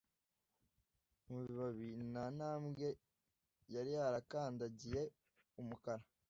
[1.27, 2.87] mu bibabi nta ntambwe
[3.73, 5.01] yari yarakandagiye
[5.61, 6.03] umukara.